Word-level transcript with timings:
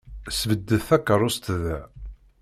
Sbeddet 0.39 0.83
takeṛṛust 0.87 1.45
da! 1.63 1.79